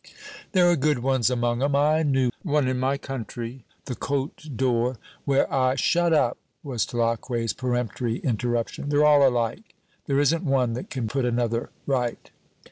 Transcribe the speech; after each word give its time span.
"There 0.53 0.67
are 0.67 0.75
good 0.75 1.03
ones 1.03 1.29
among 1.29 1.61
'em. 1.61 1.75
I 1.75 2.01
knew 2.01 2.31
one 2.41 2.67
in 2.67 2.79
my 2.79 2.97
country, 2.97 3.63
the 3.85 3.93
Cote 3.93 4.47
d'Or, 4.57 4.97
where 5.25 5.45
I" 5.53 5.75
"Shut 5.75 6.11
up!" 6.11 6.39
was 6.63 6.87
Tulacque's 6.87 7.53
peremptory 7.53 8.17
interruption; 8.17 8.89
"they're 8.89 9.05
all 9.05 9.27
alike. 9.29 9.75
There 10.07 10.19
isn't 10.19 10.43
one 10.43 10.73
that 10.73 10.89
can 10.89 11.07
put 11.07 11.23
another 11.23 11.69
right." 11.85 12.31